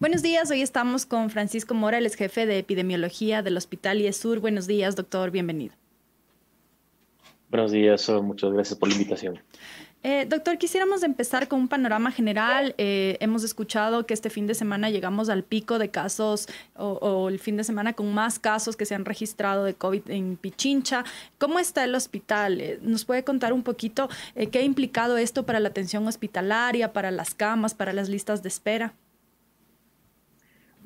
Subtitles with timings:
[0.00, 4.38] Buenos días, hoy estamos con Francisco Morales, jefe de epidemiología del Hospital IESUR.
[4.38, 5.74] Buenos días, doctor, bienvenido.
[7.50, 9.38] Buenos días, muchas gracias por la invitación.
[10.02, 12.74] Eh, doctor, quisiéramos empezar con un panorama general.
[12.78, 17.38] Eh, hemos escuchado que este fin de semana llegamos al pico de casos o, el
[17.38, 21.04] fin de semana con más casos que se han registrado de COVID en Pichincha.
[21.36, 22.62] ¿Cómo está el hospital?
[22.62, 24.08] Eh, ¿Nos puede contar un poquito
[24.50, 28.48] qué ha implicado esto para la atención hospitalaria, para las camas, para las listas de
[28.48, 28.94] espera?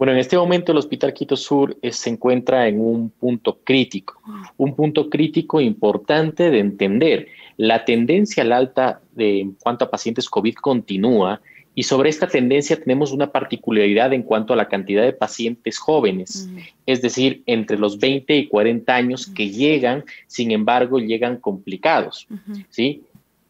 [0.05, 4.21] Bueno, en este momento el Hospital Quito Sur se encuentra en un punto crítico,
[4.59, 7.29] un punto crítico importante de entender.
[7.57, 11.41] La tendencia al alta de, en cuanto a pacientes COVID continúa
[11.75, 16.51] y sobre esta tendencia tenemos una particularidad en cuanto a la cantidad de pacientes jóvenes,
[16.85, 22.29] es decir, entre los 20 y 40 años que llegan, sin embargo, llegan complicados,
[22.69, 23.05] ¿sí?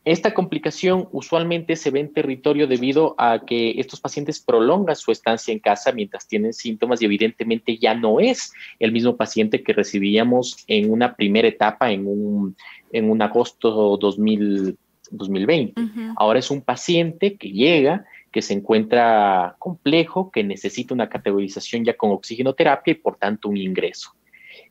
[0.04, 5.50] Esta complicación usualmente se ve en territorio debido a que estos pacientes prolongan su estancia
[5.50, 10.62] en casa mientras tienen síntomas y evidentemente ya no es el mismo paciente que recibíamos
[10.66, 12.54] en una primera etapa en un,
[12.92, 14.76] en un agosto 2000,
[15.10, 15.74] 2020.
[16.16, 21.96] Ahora es un paciente que llega, que se encuentra complejo, que necesita una categorización ya
[21.96, 24.10] con oxigenoterapia y por tanto un ingreso.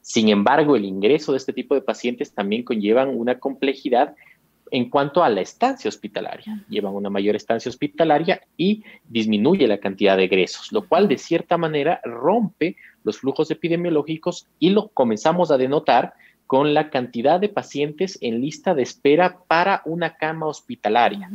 [0.02, 4.16] Sin embargo, el ingreso de este tipo de pacientes también conllevan una complejidad
[4.74, 6.66] en cuanto a la estancia hospitalaria.
[6.68, 11.60] Llevan una mayor estancia hospitalaria y disminuye la cantidad de egresos, lo cual de cierta
[11.60, 16.16] manera rompe los flujos epidemiológicos y lo comenzamos a denotar
[16.48, 21.30] con la cantidad de pacientes en lista de espera para una cama hospitalaria.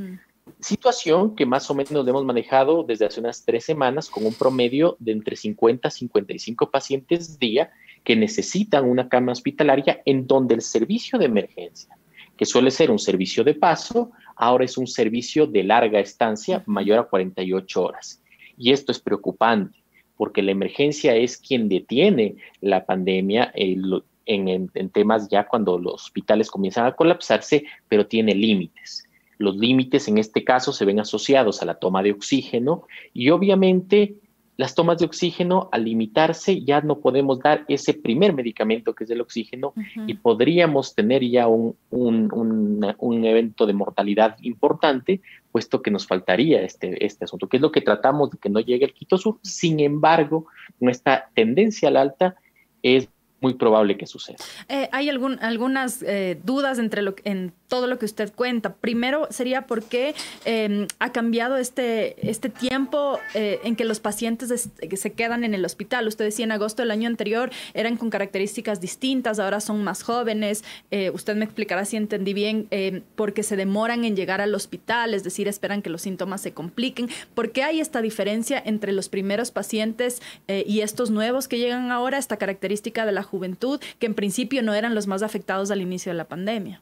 [0.59, 4.97] Situación que más o menos hemos manejado desde hace unas tres semanas con un promedio
[4.98, 7.70] de entre 50 a 55 pacientes día
[8.03, 11.97] que necesitan una cama hospitalaria en donde el servicio de emergencia
[12.39, 17.00] que suele ser un servicio de paso, ahora es un servicio de larga estancia mayor
[17.00, 18.22] a 48 horas.
[18.56, 19.77] Y esto es preocupante
[20.17, 26.86] porque la emergencia es quien detiene la pandemia en, temas ya cuando los hospitales comienzan
[26.86, 29.09] a colapsarse, pero tiene límites.
[29.38, 34.16] Los límites en este caso se ven asociados a la toma de oxígeno y obviamente
[34.58, 39.10] las tomas de oxígeno, al limitarse, ya no podemos dar ese primer medicamento que es
[39.10, 39.72] el oxígeno
[40.08, 45.20] y podríamos tener ya un, un, evento de mortalidad importante,
[45.52, 48.58] puesto que nos faltaría este, este asunto, que es lo que tratamos de que no
[48.58, 49.38] llegue el Quito Sur.
[49.42, 50.46] Sin embargo,
[50.80, 52.34] nuestra tendencia al alta
[52.82, 53.08] es
[53.40, 54.38] muy probable que suceda.
[54.69, 58.75] Eh, hay algún, algunas eh, dudas entre lo, en todo lo que usted cuenta.
[58.75, 60.15] Primero sería por qué
[60.45, 65.65] em, ha cambiado este, este tiempo eh, en que los pacientes se quedan en el
[65.65, 66.09] hospital.
[66.09, 70.65] Usted decía en agosto del año anterior eran con características distintas, ahora son más jóvenes.
[71.12, 75.23] usted me explicará si entendí bien, em, porque se demoran en llegar al hospital, es
[75.23, 77.09] decir, esperan que los síntomas se compliquen.
[77.35, 82.19] ¿Por qué hay esta diferencia entre los primeros pacientes y estos nuevos que llegan ahora,
[82.19, 86.12] esta característica de la juventud, que en principio no eran los más afectados al inicio
[86.12, 86.81] de la pandemia?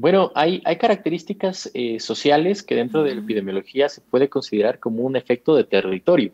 [0.00, 5.02] Bueno, hay, hay características eh, sociales que dentro de la epidemiología se puede considerar como
[5.02, 6.32] un efecto de territorio.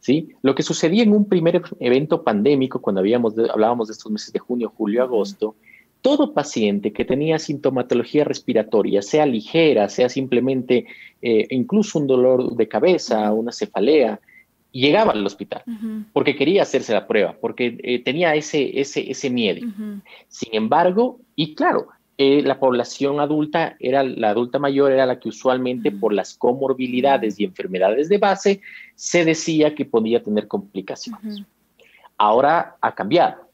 [0.00, 0.30] ¿sí?
[0.42, 4.40] Lo que sucedía en un primer evento pandémico, cuando habíamos hablábamos de estos meses de
[4.40, 5.54] junio, julio, agosto,
[6.02, 10.86] todo paciente que tenía sintomatología respiratoria, sea ligera, sea simplemente
[11.22, 14.18] eh, incluso un dolor de cabeza, una cefalea,
[14.72, 15.62] llegaba al hospital
[16.12, 19.64] porque quería hacerse la prueba, porque eh, tenía ese, ese, ese miedo.
[20.26, 21.86] Sin embargo, y claro,
[22.16, 27.40] eh, la población adulta era la adulta mayor era la que usualmente por las comorbilidades
[27.40, 28.60] y enfermedades de base
[28.94, 31.42] se decía que podía tener complicaciones.
[32.16, 33.48] Ahora ha cambiado,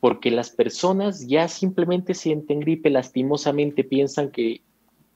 [0.00, 4.62] porque las personas ya simplemente sienten gripe, lastimosamente piensan que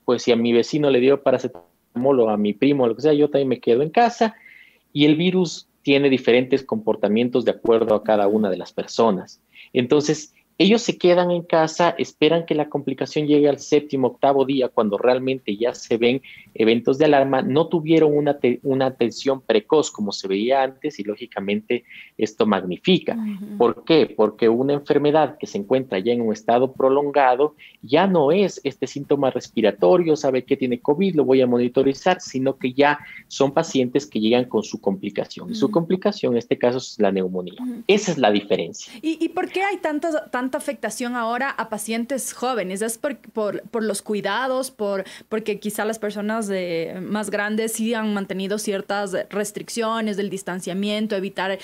[0.04, 3.03] pues si a mi vecino le dio paracetamol o a mi primo o lo que
[3.03, 4.36] sea, yo también me quedo en casa
[4.92, 9.41] y el virus tiene diferentes comportamientos de acuerdo a cada una de las personas.
[9.72, 14.69] Entonces, ellos se quedan en casa, esperan que la complicación llegue al séptimo, octavo día,
[14.69, 16.22] cuando realmente ya se ven
[16.55, 21.84] eventos de alarma, no tuvieron una, una atención precoz como se veía antes y lógicamente
[22.16, 23.16] esto magnifica.
[23.59, 24.07] ¿Por qué?
[24.07, 28.86] Porque una enfermedad que se encuentra ya en un estado prolongado ya no es este
[28.86, 32.98] síntoma respiratorio, sabe que tiene COVID, lo voy a monitorizar, sino que ya
[33.28, 35.51] son pacientes que llegan con su complicación.
[35.51, 37.54] Y su complicación en este caso es la neumonía.
[37.86, 38.92] Esa es la diferencia.
[39.03, 40.16] ¿Y, y por qué hay tantas
[40.47, 42.81] tanta afectación ahora a pacientes jóvenes?
[42.81, 48.15] ¿Es por, por, los cuidados, por, porque quizá las personas de, más grandes sí han
[48.15, 51.59] mantenido ciertas restricciones del distanciamiento, evitar eh,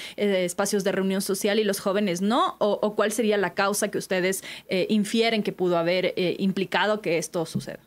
[0.44, 2.56] espacios de reunión social y los jóvenes no?
[2.58, 7.18] ¿O, cuál sería la causa que ustedes eh, infieren que pudo haber eh, implicado que
[7.18, 7.78] esto suceda?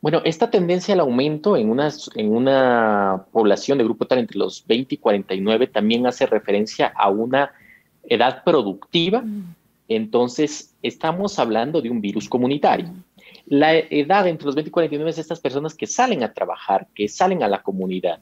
[0.00, 4.66] Bueno, esta tendencia al aumento en una, en una población de grupo tal entre los
[4.66, 7.52] 20 y 49 también hace referencia a una
[8.04, 9.20] edad productiva.
[9.20, 9.54] Mm.
[9.96, 12.92] Entonces, estamos hablando de un virus comunitario.
[13.46, 17.08] La edad entre los 20 y 49 es estas personas que salen a trabajar, que
[17.08, 18.20] salen a la comunidad.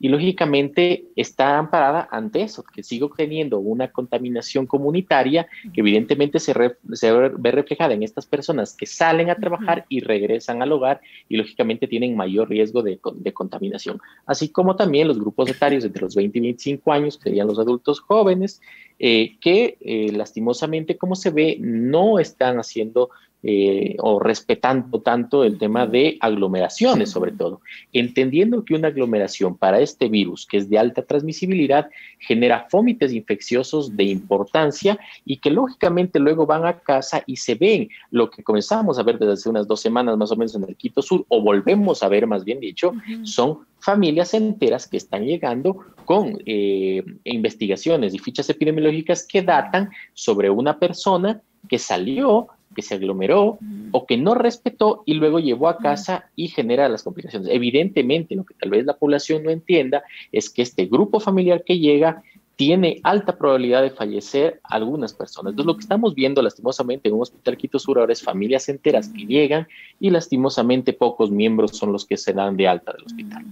[0.00, 6.54] Y lógicamente está amparada ante eso, que sigo teniendo una contaminación comunitaria que evidentemente se,
[6.54, 11.88] ve reflejada en estas personas que salen a trabajar y regresan al hogar y lógicamente
[11.88, 13.00] tienen mayor riesgo de,
[13.34, 17.48] contaminación, así como también los grupos etarios entre los 20 y 25 años, que serían
[17.48, 18.60] los adultos jóvenes,
[18.98, 23.10] eh, que eh, lastimosamente, como se ve, no están haciendo
[23.50, 27.62] eh, o respetando tanto el tema de aglomeraciones, sobre todo,
[27.94, 33.96] entendiendo que una aglomeración para este virus, que es de alta transmisibilidad, genera fómites infecciosos
[33.96, 37.88] de importancia y que lógicamente luego van a casa y se ven.
[38.10, 40.76] Lo que comenzamos a ver desde hace unas dos semanas más o menos en el
[40.76, 42.92] Quito Sur, o volvemos a ver más bien dicho,
[43.22, 50.50] son familias enteras que están llegando con eh, investigaciones y fichas epidemiológicas que datan sobre
[50.50, 53.58] una persona que salió que se aglomeró
[53.90, 57.48] o que no respetó y luego llevó a casa y genera las complicaciones.
[57.50, 61.80] Evidentemente, lo que tal vez la población no entienda es que este grupo familiar que
[61.80, 62.22] llega
[62.54, 65.50] tiene alta probabilidad de fallecer algunas personas.
[65.50, 69.08] Entonces, lo que estamos viendo lastimosamente en un hospital Quito Sur ahora es familias enteras
[69.08, 69.66] que llegan
[69.98, 73.44] y lastimosamente pocos miembros son los que se dan de alta del hospital.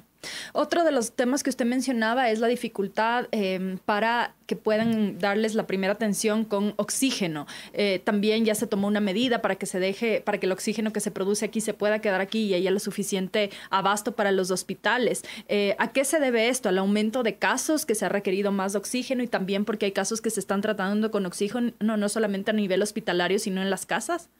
[0.52, 5.54] Otro de los temas que usted mencionaba es la dificultad em, para que puedan darles
[5.54, 7.46] la primera atención con oxígeno.
[7.72, 10.92] Eh, también ya se tomó una medida para que se deje, para que el oxígeno
[10.92, 14.50] que se produce aquí se pueda quedar aquí y haya lo suficiente abasto para los
[14.50, 15.22] hospitales.
[15.48, 16.68] Eh, ¿A qué se debe esto?
[16.68, 20.20] ¿Al aumento de casos que se ha requerido más oxígeno y también porque hay casos
[20.20, 23.86] que se están tratando con oxígeno no, no solamente a nivel hospitalario, sino en las
[23.86, 24.30] casas?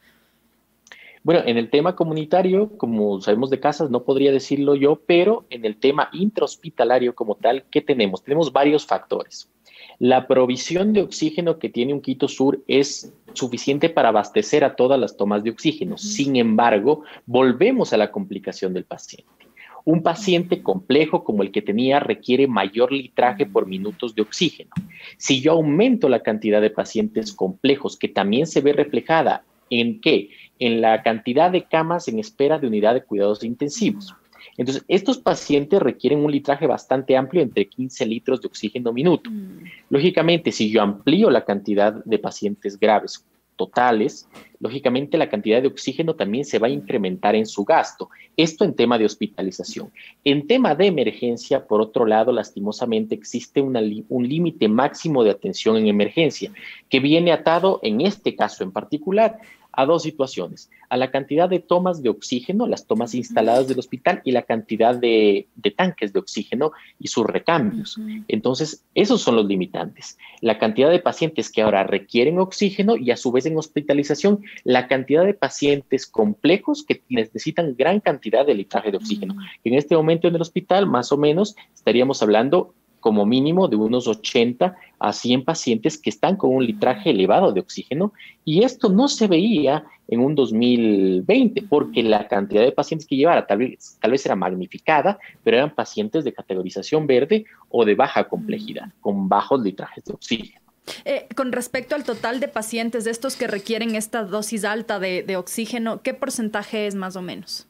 [1.27, 5.65] Bueno, en el tema comunitario, como sabemos de casas, no podría decirlo yo, pero en
[5.65, 8.23] el tema intrahospitalario como tal, ¿qué tenemos?
[8.23, 9.51] Tenemos varios factores.
[9.99, 15.01] La provisión de oxígeno que tiene un Quito Sur es suficiente para abastecer a todas
[15.01, 15.99] las tomas de oxígeno.
[15.99, 19.49] Sin embargo, volvemos a la complicación del paciente.
[19.85, 24.71] Un paciente complejo como el que tenía requiere mayor litraje por minutos de oxígeno.
[25.17, 30.31] Si yo aumento la cantidad de pacientes complejos, que también se ve reflejada en qué?
[30.59, 34.15] En la cantidad de camas en espera de unidad de cuidados intensivos.
[34.57, 39.31] Entonces, estos pacientes requieren un litraje bastante amplio, entre 15 litros de oxígeno minuto.
[39.31, 39.65] Mm.
[39.91, 43.25] Lógicamente, si yo amplío la cantidad de pacientes graves
[43.57, 44.29] totales,
[44.61, 48.11] lógicamente la cantidad de oxígeno también se va a incrementar en su gasto.
[48.37, 49.91] Esto en tema de hospitalización.
[50.25, 55.89] En tema de emergencia, por otro lado, lastimosamente existe un límite máximo de atención en
[55.89, 56.53] emergencia
[56.89, 59.39] que viene atado en este caso en particular
[59.77, 64.23] a dos situaciones, a la cantidad de tomas de oxígeno, las tomas instaladas del hospital
[64.25, 68.01] y la cantidad de, tanques de oxígeno y sus recambios.
[68.27, 70.17] Entonces, esos son los limitantes.
[70.41, 74.89] La cantidad de pacientes que ahora requieren oxígeno y a su vez en hospitalización, la
[74.89, 79.37] cantidad de pacientes complejos que necesitan gran cantidad de litraje de oxígeno.
[79.63, 82.75] En este momento en el hospital, más o menos, estaríamos hablando
[83.07, 87.61] como mínimo de unos 80 a 100 pacientes que están con un litraje elevado de
[87.61, 88.13] oxígeno
[88.45, 93.47] y esto no se veía en un 2020 porque la cantidad de pacientes que llevara
[93.47, 98.25] tal vez, tal vez era magnificada, pero eran pacientes de categorización verde o de baja
[98.25, 100.61] complejidad, con bajos litrajes de oxígeno.
[101.05, 105.37] Eh, con respecto al total de pacientes de estos que requieren esta dosis alta de
[105.37, 107.69] oxígeno, ¿qué porcentaje es más o menos?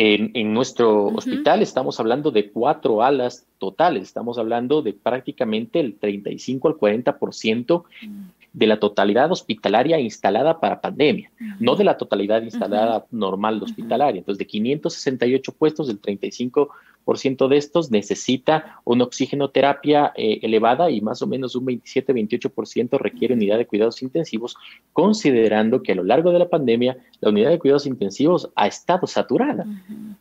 [0.00, 6.68] En, nuestro hospital estamos hablando de cuatro alas totales, estamos hablando de prácticamente el 35
[6.68, 7.82] al 40%
[8.52, 14.20] de la totalidad hospitalaria instalada para pandemia, no de la totalidad instalada normal hospitalaria.
[14.20, 16.68] Entonces, de 568 puestos, el 35
[17.14, 23.56] de estos necesita una oxigenoterapia eh, elevada y más o menos un 27-28% requiere unidad
[23.56, 24.56] de cuidados intensivos,
[24.92, 29.06] considerando que a lo largo de la pandemia la unidad de cuidados intensivos ha estado
[29.06, 29.64] saturada.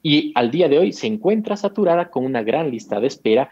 [0.02, 3.50] Y al día de hoy se encuentra saturada con una gran lista de espera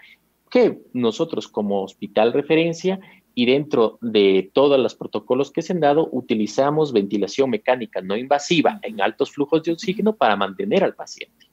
[0.49, 3.01] que nosotros como hospital referencia
[3.33, 8.79] y dentro de todos los protocolos que se han dado, utilizamos ventilación mecánica no invasiva
[8.81, 11.44] en altos flujos de oxígeno para mantener al paciente.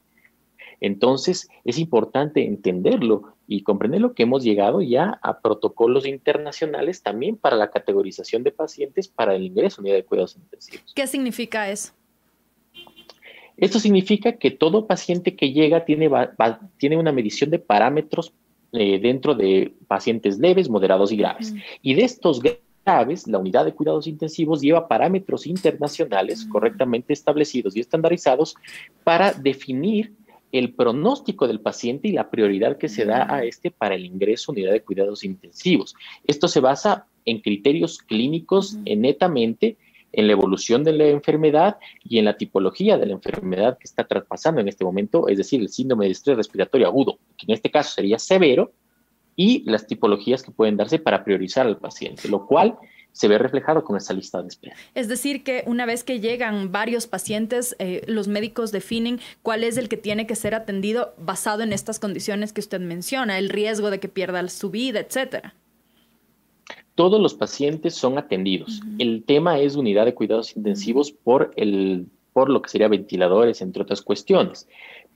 [0.82, 7.56] Entonces, es importante entenderlo y comprender que hemos llegado ya a protocolos internacionales también para
[7.56, 10.92] la categorización de pacientes para el ingreso a unidad de cuidados intensivos.
[10.94, 11.92] ¿Qué significa eso?
[13.56, 16.10] Esto significa que todo paciente que llega tiene,
[16.78, 18.32] tiene una medición de parámetros
[18.72, 21.54] eh, dentro de pacientes leves, moderados y graves.
[21.80, 22.40] Y de estos
[22.84, 28.56] graves, la unidad de cuidados intensivos lleva parámetros internacionales correctamente establecidos y estandarizados
[29.04, 30.12] para definir
[30.52, 34.52] el pronóstico del paciente y la prioridad que se da a este para el ingreso
[34.52, 35.94] a unidad de cuidados intensivos.
[36.24, 39.78] Esto se basa en criterios clínicos netamente
[40.12, 44.04] en la evolución de la enfermedad y en la tipología de la enfermedad que está
[44.04, 47.70] traspasando en este momento, es decir, el síndrome de estrés respiratorio agudo, que en este
[47.70, 48.72] caso sería severo,
[49.34, 52.76] y las tipologías que pueden darse para priorizar al paciente, lo cual
[53.12, 54.74] se ve reflejado con esa lista de espera.
[54.94, 59.76] Es decir, que una vez que llegan varios pacientes, eh, los médicos definen cuál es
[59.76, 63.90] el que tiene que ser atendido basado en estas condiciones que usted menciona, el riesgo
[63.90, 65.54] de que pierda su vida, etcétera.
[66.94, 68.80] Todos los pacientes son atendidos.
[68.98, 73.82] El tema es unidad de cuidados intensivos por, el, por lo que sería ventiladores, entre
[73.82, 74.66] otras cuestiones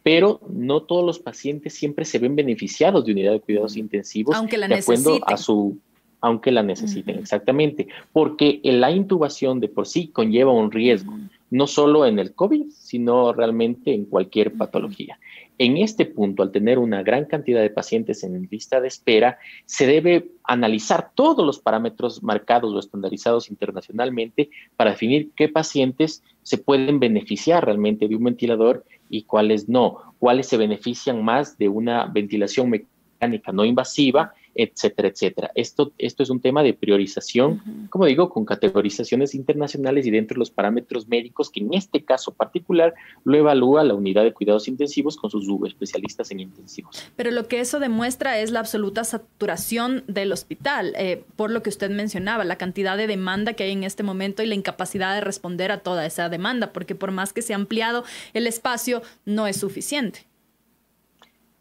[0.07, 4.57] pero no todos los pacientes siempre se ven beneficiados de unidad de cuidados intensivos aunque
[4.57, 5.81] la de acuerdo a su
[6.27, 11.17] aunque la necesiten, exactamente, porque la intubación de por sí conlleva un riesgo,
[11.51, 15.21] no solo en el COVID, sino realmente en cualquier patología.
[15.59, 19.87] En este punto, al tener una gran cantidad de pacientes en lista de espera, se
[19.87, 26.99] debe analizar todos los parámetros marcados o estandarizados internacionalmente para definir qué pacientes se pueden
[26.99, 32.69] beneficiar realmente de un ventilador y cuáles no, cuáles se benefician más de una ventilación
[32.69, 35.51] mecánica no invasiva etcétera, etcétera.
[35.55, 40.41] Esto, esto es un tema de priorización, como digo, con categorizaciones internacionales y dentro de
[40.41, 42.95] los parámetros médicos, que en este caso particular
[43.25, 47.05] lo evalúa la unidad de cuidados intensivos con sus especialistas en intensivos.
[47.17, 51.71] Pero lo que eso demuestra es la absoluta saturación del hospital, eh, por lo que
[51.71, 55.21] usted mencionaba, la cantidad de demanda que hay en este momento y la incapacidad de
[55.21, 59.47] responder a toda esa demanda, porque por más que se ha ampliado el espacio, no
[59.47, 60.27] es suficiente.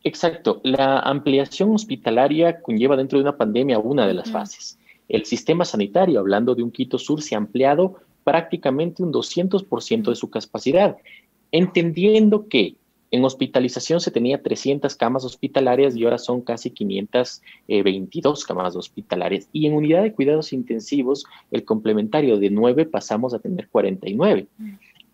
[0.06, 0.62] Exacto.
[0.64, 4.78] La ampliación hospitalaria conlleva dentro de una pandemia una de las fases.
[5.10, 10.16] El sistema sanitario, hablando de un Quito Sur, se ha ampliado prácticamente un 200% de
[10.16, 10.98] su capacidad,
[11.52, 12.76] entendiendo que
[13.10, 19.50] en hospitalización se tenía 300 camas hospitalarias y ahora son casi 522 camas hospitalarias.
[19.54, 24.46] Y en unidad de cuidados intensivos, el complementario de 9 pasamos a tener 49.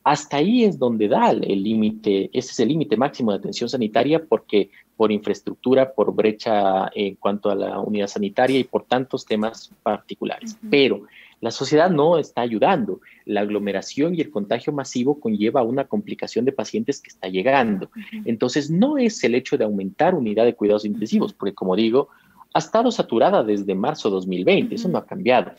[0.04, 4.24] Hasta ahí es donde da el límite, ese es el límite máximo de atención sanitaria
[4.24, 9.72] porque por infraestructura, por brecha en cuanto a la unidad sanitaria y por tantos temas
[9.84, 10.58] particulares.
[10.70, 11.04] Pero
[11.40, 13.02] la sociedad no está ayudando.
[13.26, 17.90] La aglomeración y el contagio masivo conlleva una complicación de pacientes que está llegando.
[18.26, 22.10] Entonces, no es el hecho de aumentar unidad de cuidados intensivos, porque como digo,
[22.54, 25.52] ha estado saturada desde marzo de 2020, eso no ha cambiado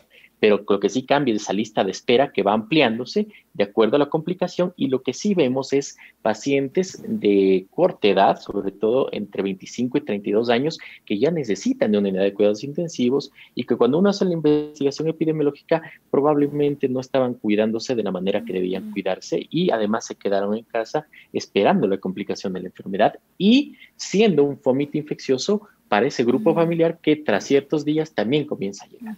[0.42, 3.94] pero lo que sí cambia es esa lista de espera que va ampliándose de acuerdo
[3.94, 9.08] a la complicación y lo que sí vemos es pacientes de corta edad, sobre todo
[9.12, 13.62] entre 25 y 32 años, que ya necesitan de una unidad de cuidados intensivos y
[13.62, 15.80] que cuando uno hace la investigación epidemiológica
[16.10, 20.64] probablemente no estaban cuidándose de la manera que debían cuidarse y además se quedaron en
[20.64, 26.54] casa esperando la complicación de la enfermedad y siendo un fomito infeccioso para ese grupo
[26.54, 29.14] familiar que tras ciertos días también comienza a llegar.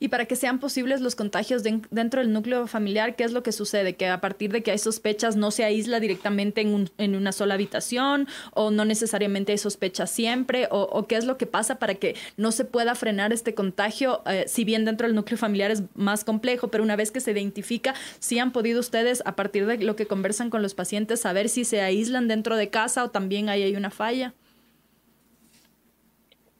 [0.00, 3.52] Y para que sean posibles los contagios dentro del núcleo familiar, ¿qué es lo que
[3.52, 3.96] sucede?
[3.96, 8.28] Que a partir de que hay sospechas no se aísla directamente en, una sola habitación
[8.54, 12.50] o no necesariamente hay sospechas siempre o, qué es lo que pasa para que no
[12.50, 16.68] se pueda frenar este contagio, eh, si bien dentro del núcleo familiar es más complejo,
[16.68, 20.06] pero una vez que se identifica, si han podido ustedes a partir de lo que
[20.06, 23.76] conversan con los pacientes saber si se aíslan dentro de casa o también ahí hay
[23.76, 24.32] una falla.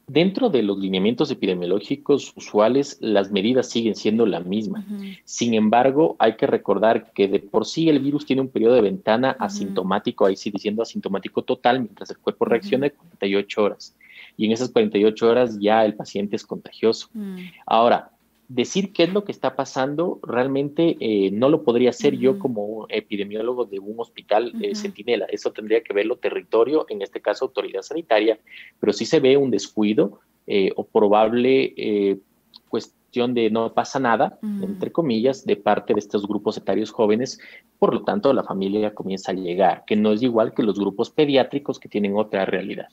[0.09, 4.85] Dentro de los lineamientos epidemiológicos usuales, las medidas siguen siendo la misma.
[5.25, 8.81] Sin embargo, hay que recordar que de por sí el virus tiene un periodo de
[8.81, 13.97] ventana asintomático, ahí sí diciendo asintomático total, mientras el cuerpo reacciona de 48 horas.
[14.37, 17.09] Y en esas 48 horas ya el paciente es contagioso.
[17.13, 17.39] Mm.
[17.65, 18.11] Ahora,
[18.47, 22.85] decir qué es lo que está pasando realmente eh, no lo podría hacer yo como
[22.89, 25.25] epidemiólogo de un hospital eh, centinela.
[25.25, 28.39] Eso tendría que verlo territorio, en este caso autoridad sanitaria,
[28.79, 32.21] pero sí se ve un descuido eh, o probable
[32.69, 34.63] pues de no pasa nada, mm.
[34.63, 37.39] entre comillas, de parte de estos grupos etarios jóvenes,
[37.79, 41.09] por lo tanto la familia comienza a llegar, que no es igual que los grupos
[41.09, 42.89] pediátricos que tienen otra realidad.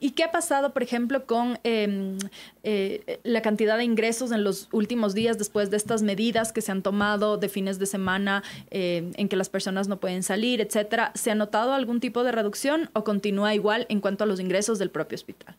[0.00, 2.18] ¿Y qué ha pasado, por ejemplo, con em,
[2.64, 6.72] eh, la cantidad de ingresos en los últimos días después de estas medidas que se
[6.72, 11.12] han tomado de fines de semana em, en que las personas no pueden salir, etcétera?
[11.14, 14.80] ¿Se ha notado algún tipo de reducción o continúa igual en cuanto a los ingresos
[14.80, 15.54] del propio hospital?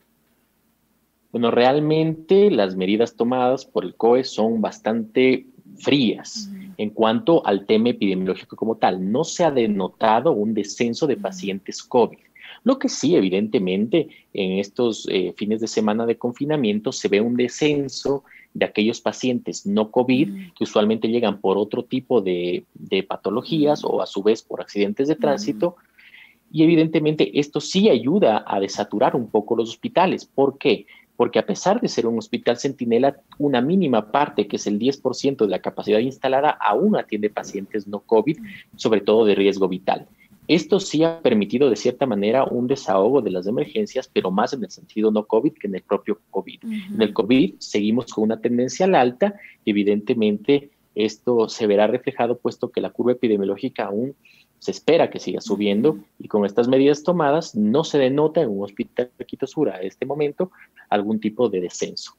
[1.32, 5.46] Bueno, realmente las medidas tomadas por el COE son bastante
[5.78, 9.12] frías en cuanto al tema epidemiológico como tal.
[9.12, 12.18] No se ha denotado un descenso de pacientes COVID.
[12.64, 17.36] Lo que sí, evidentemente, en estos eh, fines de semana de confinamiento se ve un
[17.36, 22.64] descenso de aquellos pacientes no COVID que usualmente llegan por otro tipo de,
[23.08, 25.76] patologías o a su vez por accidentes de tránsito.
[26.52, 30.24] Y evidentemente esto sí ayuda a desaturar un poco los hospitales.
[30.24, 30.86] ¿Por qué?
[30.86, 30.99] Porque
[31.38, 35.48] a pesar de ser un hospital centinela, una mínima parte, que es el 10% de
[35.48, 38.38] la capacidad instalada, aún atiende pacientes no COVID,
[38.76, 40.06] sobre todo de riesgo vital.
[40.48, 44.64] Esto sí ha permitido de cierta manera un desahogo de las emergencias, pero más en
[44.64, 46.60] el sentido no COVID que en el propio COVID.
[46.64, 49.34] En el COVID seguimos con una tendencia al alta
[49.64, 54.16] y evidentemente esto se verá reflejado puesto que la curva epidemiológica aún
[54.60, 58.62] se espera que siga subiendo y con estas medidas tomadas no se denota en un
[58.62, 60.52] hospital de Quito Sur a este momento
[60.90, 62.12] algún tipo de descenso.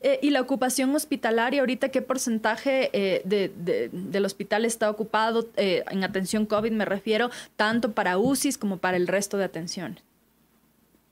[0.00, 6.02] Eh, ¿Y la ocupación hospitalaria ahorita qué porcentaje eh, del hospital está ocupado eh, en
[6.02, 6.72] atención COVID?
[6.72, 10.00] Me refiero tanto para UCIs como para el resto de atención.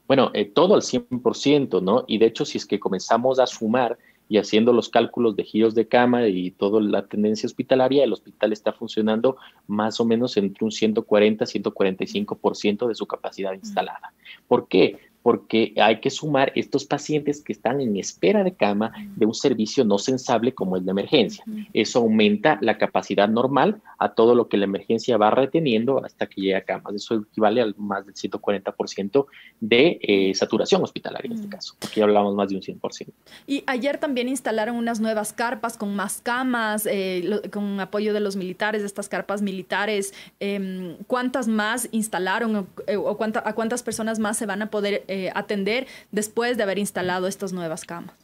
[0.07, 2.05] Bueno, todo al 100%, ¿no?
[2.09, 3.97] Y de hecho, si es que comenzamos a sumar
[4.31, 8.53] y haciendo los cálculos de giros de cama y toda la tendencia hospitalaria, el hospital
[8.53, 14.15] está funcionando más o menos entre un 140 145% de su capacidad instalada.
[14.47, 15.10] ¿Por qué?
[15.23, 19.85] Porque hay que sumar estos pacientes que están en espera de cama de un servicio
[19.85, 21.45] no sensable como el de emergencia.
[21.75, 26.41] Eso aumenta la capacidad normal a todo lo que la emergencia va reteniendo hasta que
[26.41, 26.91] llega a cama.
[26.95, 29.27] Eso equivale al más del 140%
[29.61, 31.75] de eh, saturación hospitalaria en este caso.
[31.87, 33.09] Aquí hablamos más de un 100%.
[33.47, 38.37] Y ayer también instalaron unas nuevas carpas con más camas, eh, con apoyo de los
[38.37, 40.15] militares, de estas carpas militares.
[40.39, 42.97] Em, ¿Cuántas más instalaron o, eh,
[43.45, 47.53] a cuántas personas más se van a poder eh, atender después de haber instalado estas
[47.53, 48.15] nuevas camas?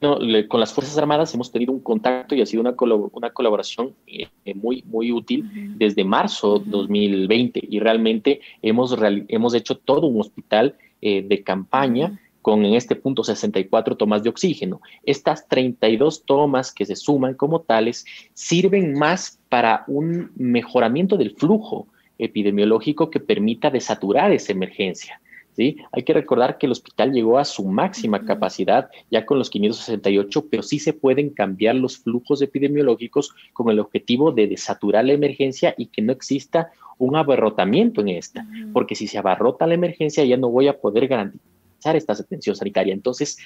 [0.00, 2.74] No, con las Fuerzas Armadas hemos tenido un contacto y ha sido una,
[3.12, 5.44] una colaboración eh, muy, muy útil
[5.76, 8.96] desde marzo 2020 y realmente hemos,
[9.28, 14.30] hemos hecho todo un hospital eh, de campaña con en este punto 64 tomas de
[14.30, 14.80] oxígeno.
[15.02, 21.88] Estas 32 tomas que se suman como tales sirven más para un mejoramiento del flujo
[22.24, 25.20] epidemiológico que permita desaturar esa emergencia.
[25.56, 25.76] ¿sí?
[25.92, 30.46] Hay que recordar que el hospital llegó a su máxima capacidad ya con los 568,
[30.50, 35.74] pero sí se pueden cambiar los flujos epidemiológicos con el objetivo de desaturar la emergencia
[35.76, 40.36] y que no exista un abarrotamiento en esta, porque si se abarrota la emergencia ya
[40.36, 42.92] no voy a poder garantizar esta atención sanitaria.
[42.92, 43.38] Entonces,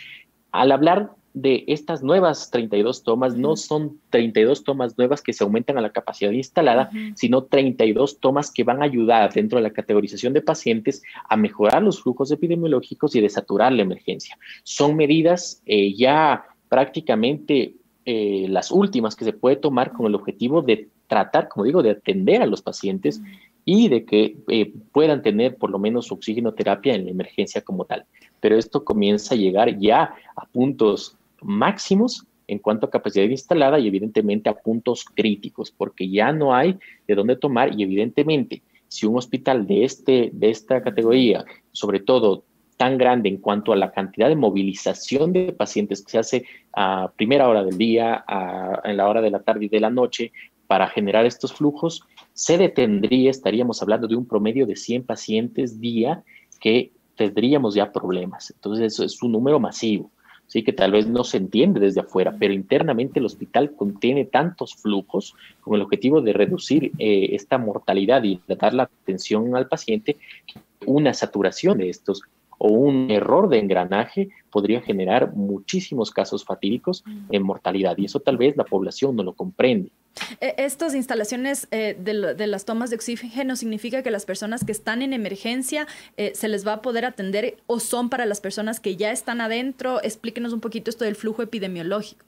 [0.54, 5.76] al hablar de estas nuevas 32 tomas no son 32 tomas nuevas que se aumentan
[5.76, 10.32] a la capacidad instalada, sino 32 tomas que van a ayudar dentro de la categorización
[10.32, 14.38] de pacientes a mejorar los flujos epidemiológicos y desaturar la emergencia.
[14.62, 20.62] Son medidas eh, ya prácticamente eh, las últimas que se puede tomar con el objetivo
[20.62, 23.20] de tratar, como digo, de atender a los pacientes
[23.64, 28.04] y de que eh, puedan tener por lo menos oxigenoterapia en la emergencia como tal.
[28.40, 33.88] Pero esto comienza a llegar ya a puntos máximos en cuanto a capacidad instalada y
[33.88, 36.76] evidentemente a puntos críticos, porque ya no hay
[37.08, 42.44] de dónde tomar y evidentemente si un hospital de, este, de esta categoría, sobre todo
[42.76, 47.10] tan grande en cuanto a la cantidad de movilización de pacientes que se hace a
[47.16, 50.32] primera hora del día, a, en la hora de la tarde y de la noche,
[50.66, 52.02] para generar estos flujos,
[52.34, 56.22] se detendría, estaríamos hablando de un promedio de 100 pacientes día
[56.60, 58.50] que tendríamos ya problemas.
[58.50, 60.10] Entonces, eso es un número masivo
[60.46, 64.74] sí que tal vez no se entiende desde afuera, pero internamente el hospital contiene tantos
[64.74, 70.16] flujos con el objetivo de reducir eh, esta mortalidad y dar la atención al paciente,
[70.86, 72.22] una saturación de estos
[72.58, 78.36] o un error de engranaje podría generar muchísimos casos fatídicos en mortalidad y eso tal
[78.36, 79.90] vez la población no lo comprende.
[80.40, 85.02] E, estas instalaciones eh, de, las tomas de oxígeno significa que las personas que están
[85.02, 85.86] en emergencia
[86.16, 89.40] eh, se les va a poder atender o son para las personas que ya están
[89.40, 90.02] adentro.
[90.02, 92.24] Explíquenos un poquito esto del flujo epidemiológico.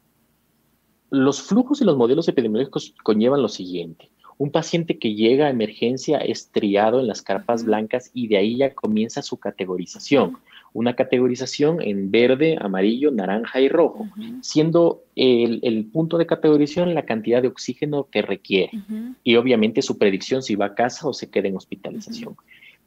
[1.11, 4.11] Los flujos y los modelos epidemiológicos conllevan lo siguiente.
[4.39, 8.57] Un paciente que llega a emergencia es triado en las carpas blancas y de ahí
[8.59, 10.37] ya comienza su categorización.
[10.75, 14.07] Una categorización en verde, amarillo, naranja y rojo,
[14.43, 18.73] siendo el, punto de categorización la cantidad de oxígeno que requiere.
[19.25, 22.37] Y obviamente su predicción si va a casa o se queda en hospitalización.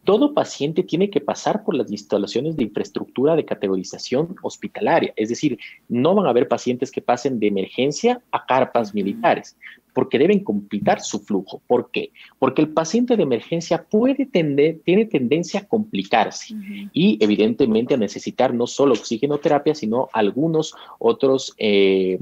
[0.04, 5.60] Todo paciente tiene que pasar por las instalaciones de infraestructura de categorización hospitalaria, es decir,
[5.88, 9.56] no van a haber pacientes que pasen de emergencia a carpas militares
[9.94, 11.62] porque deben completar su flujo.
[11.68, 12.12] ¿Por qué?
[12.38, 16.56] Porque el paciente de emergencia puede tender, tiene tendencia a complicarse
[16.94, 22.20] y evidentemente a necesitar no solo oxigenoterapia, sino algunos otros eh,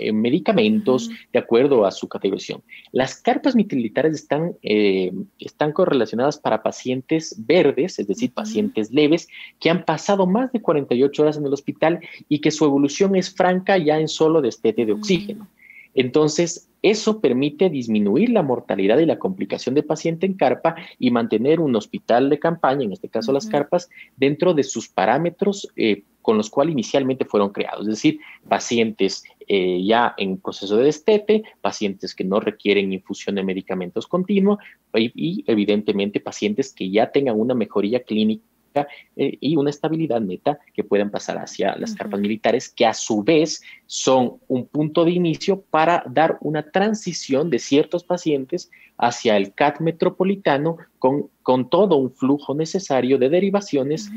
[0.00, 2.62] eh, medicamentos de acuerdo a su categorización.
[2.92, 9.70] Las carpas militares están, eh, están correlacionadas para pacientes verdes, es decir, pacientes leves, que
[9.70, 13.78] han pasado más de 48 horas en el hospital y que su evolución es franca
[13.78, 15.48] ya en solo destete de oxígeno.
[15.94, 21.60] Entonces, eso permite disminuir la mortalidad y la complicación de paciente en carpa y mantener
[21.60, 26.36] un hospital de campaña, en este caso las carpas, dentro de sus parámetros eh, con
[26.36, 32.14] los cuales inicialmente fueron creados, es decir, pacientes eh, ya en proceso de destete, pacientes
[32.14, 34.60] que no requieren infusión de medicamentos continuos
[34.94, 38.86] y evidentemente pacientes que ya tengan una mejoría clínica
[39.16, 43.24] eh, y una estabilidad neta que puedan pasar hacia las carpas militares, que a su
[43.24, 49.52] vez son un punto de inicio para dar una transición de ciertos pacientes hacia el
[49.52, 54.12] CAT metropolitano con, con todo un flujo necesario de derivaciones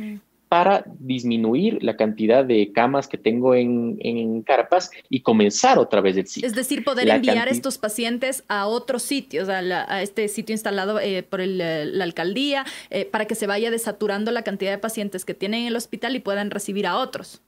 [0.54, 6.28] para disminuir la cantidad de camas que tengo en, carpas y comenzar otra vez el
[6.28, 6.48] ciclo.
[6.48, 11.42] Es decir, poder enviar estos pacientes a otros sitios, a, este sitio instalado eh, por
[11.42, 15.62] eh, la alcaldía, eh, para que se vaya desaturando la cantidad de pacientes que tienen
[15.62, 17.42] en el hospital y puedan recibir a otros.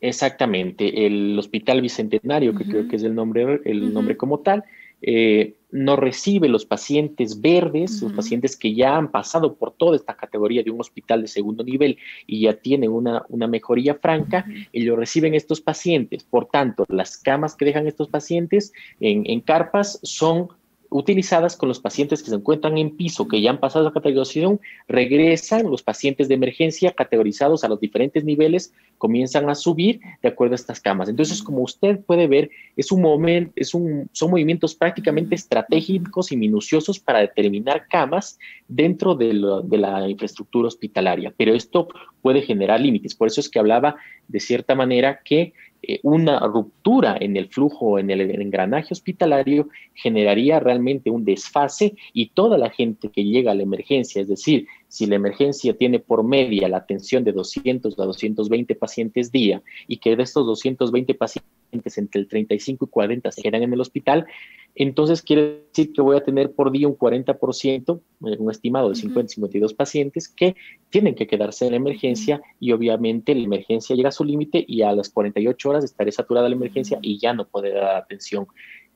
[0.00, 4.64] Exactamente, el Hospital Bicentenario, que creo que es el nombre, el nombre como tal,
[5.06, 10.14] eh, no recibe los pacientes verdes, los pacientes que ya han pasado por toda esta
[10.14, 14.94] categoría de un hospital de segundo nivel y ya tienen una, mejoría franca, y lo
[14.94, 16.22] reciben estos pacientes.
[16.22, 20.46] Por tanto, las camas que dejan estos pacientes en, en carpas son
[20.94, 24.60] utilizadas con los pacientes que se encuentran en piso, que ya han pasado la categorización,
[24.86, 30.54] regresan los pacientes de emergencia categorizados a los diferentes niveles, comienzan a subir de acuerdo
[30.54, 31.08] a estas camas.
[31.08, 36.36] Entonces, como usted puede ver, es un momento, es un, son movimientos prácticamente estratégicos y
[36.36, 41.88] minuciosos para determinar camas dentro de, de la infraestructura hospitalaria, pero esto
[42.22, 43.16] puede generar límites.
[43.16, 43.96] Por eso es que hablaba
[44.28, 45.54] de cierta manera que
[45.88, 52.30] eh, una ruptura en el flujo, en el engranaje hospitalario, generaría realmente un desfase y
[52.30, 56.22] toda la gente que llega a la emergencia, es decir, si la emergencia tiene por
[56.24, 61.98] media la atención de 200 a 220 pacientes día y que de estos 220 pacientes
[61.98, 64.26] entre el 35 y 40 se quedan en el hospital,
[64.76, 68.96] entonces quiere decir que voy a tener por día un 40%, eh, un estimado de
[68.96, 70.56] 50, 52 pacientes que
[70.90, 74.82] tienen que quedarse en la emergencia y obviamente la emergencia llega a su límite y
[74.82, 78.46] a las 48 horas estaré saturada la emergencia y ya no podré dar atención.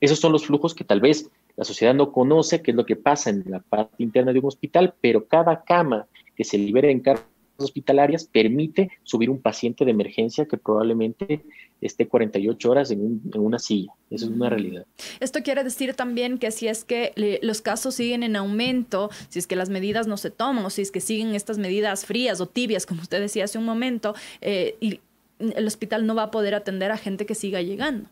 [0.00, 2.94] Esos son los flujos que tal vez la sociedad no conoce qué es lo que
[2.94, 7.00] pasa en la parte interna de un hospital, pero cada cama que se libere en
[7.00, 11.42] cargas hospitalarias permite subir un paciente de emergencia que probablemente
[11.80, 13.92] esté 48 horas en, una silla.
[14.08, 14.86] Eso es una realidad.
[15.18, 19.48] Esto quiere decir también que si es que los casos siguen en aumento, si es
[19.48, 22.46] que las medidas no se toman o si es que siguen estas medidas frías o
[22.46, 25.00] tibias, como usted decía hace un momento, eh, y
[25.40, 28.08] el hospital no va a poder atender a gente que siga llegando.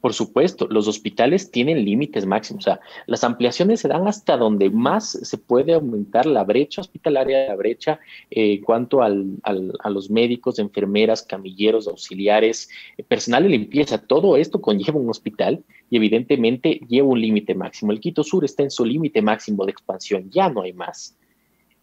[0.00, 2.64] Por supuesto, los hospitales tienen límites máximos.
[2.64, 7.48] O sea, las ampliaciones se dan hasta donde más se puede aumentar la brecha hospitalaria,
[7.48, 7.98] la brecha
[8.30, 13.98] eh, en cuanto a los médicos, enfermeras, camilleros, auxiliares, eh, personal de limpieza.
[13.98, 17.92] Todo esto conlleva un hospital y evidentemente lleva un límite máximo.
[17.92, 21.16] El Quito Sur está en su límite máximo de expansión, ya no hay más.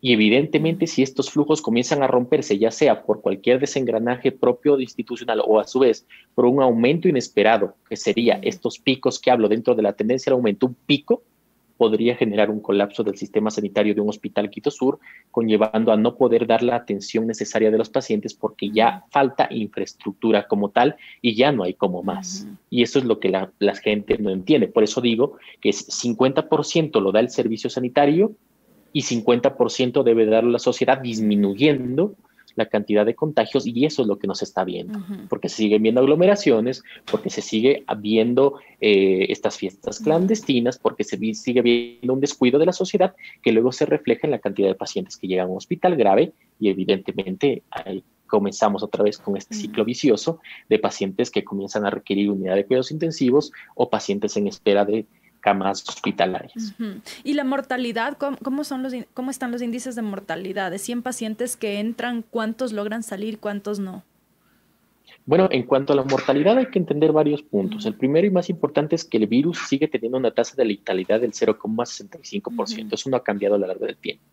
[0.06, 5.42] Y evidentemente, si estos flujos comienzan a romperse, ya sea por cualquier desengranaje propio institucional
[5.46, 9.76] o a su vez por un aumento inesperado, que sería estos picos que hablo dentro
[9.76, 11.24] de la tendencia al aumento, un pico
[11.78, 15.00] podría generar un colapso del sistema sanitario de un hospital Quito Sur,
[15.32, 20.50] conllevando a no poder dar la atención necesaria de los pacientes porque ya falta infraestructura
[20.50, 22.46] como tal y ya no hay como más.
[22.70, 24.68] Y eso es lo que la, la gente no entiende.
[24.68, 28.36] Por eso digo que es 50% lo da el servicio sanitario
[28.94, 32.16] y 50% debe dar la sociedad disminuyendo
[32.56, 35.82] la cantidad de contagios y eso es lo que nos está viendo, porque se siguen
[35.82, 42.20] viendo aglomeraciones, porque se sigue viendo eh, estas fiestas clandestinas, porque se sigue viendo un
[42.20, 45.48] descuido de la sociedad que luego se refleja en la cantidad de pacientes que llegan
[45.48, 47.64] a un hospital grave y evidentemente
[48.28, 52.66] comenzamos otra vez con este ciclo vicioso de pacientes que comienzan a requerir unidad de
[52.66, 55.06] cuidados intensivos o pacientes en espera de
[55.44, 56.74] camas hospitalarias.
[57.24, 58.18] ¿Y la mortalidad?
[58.18, 60.72] ¿Cómo, son los, ¿Cómo están los índices de mortalidad?
[60.72, 64.04] De 100 pacientes que entran, ¿cuántos logran salir, cuántos no?
[65.26, 67.86] Bueno, en cuanto a la mortalidad hay que entender varios puntos.
[67.86, 71.22] El primero y más importante es que el virus sigue teniendo una tasa de letalidad
[71.22, 72.94] del 0,65%.
[72.94, 74.24] Eso no ha cambiado a lo largo del tiempo.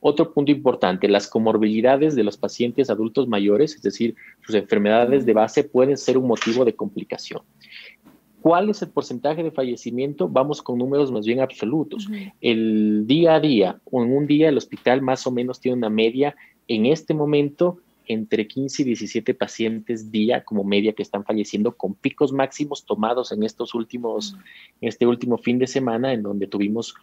[0.00, 5.32] Otro punto importante, las comorbilidades de los pacientes adultos mayores, es decir, sus enfermedades de
[5.32, 7.42] base pueden ser un motivo de complicación.
[8.40, 10.28] ¿Cuál es el porcentaje de fallecimiento?
[10.28, 12.08] Vamos con números más bien absolutos.
[12.40, 15.90] El día a día, o en un día el hospital más o menos tiene una
[15.90, 16.34] media
[16.66, 21.94] en este momento entre 15 y 17 pacientes día como media que están falleciendo con
[21.94, 24.36] picos máximos tomados en estos últimos,
[24.80, 26.94] este último fin de semana en donde tuvimos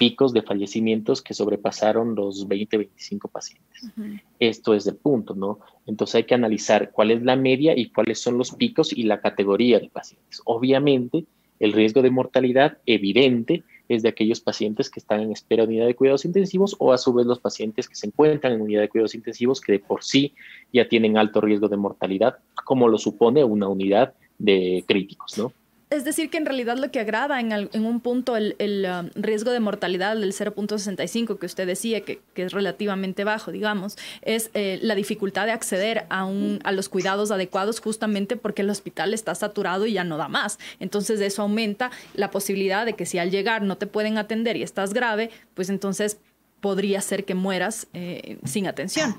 [0.00, 3.92] picos de fallecimientos que sobrepasaron los 20, 25 pacientes.
[4.38, 5.60] Esto es el punto, ¿no?
[5.86, 9.20] Entonces hay que analizar cuál es la media y cuáles son los picos y la
[9.20, 10.40] categoría de pacientes.
[10.46, 11.26] Obviamente,
[11.58, 15.86] el riesgo de mortalidad evidente es de aquellos pacientes que están en espera de unidad
[15.86, 18.88] de cuidados intensivos o a su vez los pacientes que se encuentran en unidad de
[18.88, 20.32] cuidados intensivos que de por sí
[20.72, 25.52] ya tienen alto riesgo de mortalidad, como lo supone una unidad de críticos, ¿no?
[25.90, 29.58] Es decir, que en realidad lo que agrada en, un punto el, um, riesgo de
[29.58, 35.46] mortalidad del 0.65 que usted decía, que, es relativamente bajo, digamos, es eh, la dificultad
[35.46, 39.94] de acceder a, un, a los cuidados adecuados justamente porque el hospital está saturado y
[39.94, 40.60] ya no da más.
[40.78, 44.62] Entonces eso aumenta la posibilidad de que si al llegar no te pueden atender y
[44.62, 46.18] estás grave, pues entonces
[46.60, 49.16] podría ser que mueras eh, sin atención.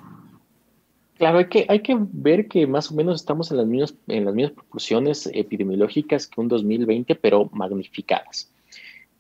[1.22, 4.26] Claro, hay que, hay que ver que más o menos estamos en las, mismas, en
[4.26, 8.52] las mismas proporciones epidemiológicas que un 2020, pero magnificadas.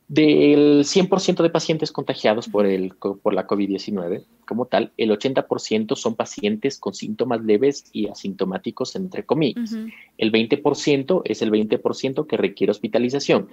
[0.07, 6.15] Del 100% de pacientes contagiados por, el, por la COVID-19 como tal, el 80% son
[6.15, 9.75] pacientes con síntomas leves y asintomáticos, entre comillas.
[10.17, 13.47] El 20% es el 20% que requiere hospitalización.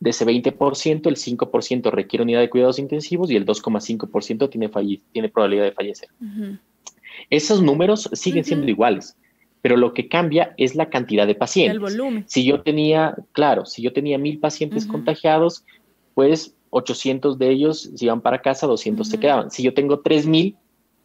[0.00, 5.28] De ese 20%, el 5% requiere unidad de cuidados intensivos y el 2,5% tiene, tiene
[5.30, 6.10] probabilidad de fallecer.
[7.30, 9.16] Esos números siguen siendo iguales,
[9.62, 11.74] pero lo que cambia es la cantidad de pacientes.
[11.74, 12.24] El volumen.
[12.26, 15.64] Si yo tenía, claro, si yo tenía mil pacientes contagiados,
[16.14, 19.50] pues 800 de ellos se iban para casa, 200 se quedaban.
[19.50, 20.56] Si yo tengo 3000,